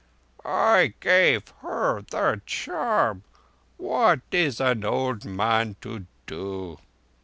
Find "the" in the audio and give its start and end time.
2.01-2.41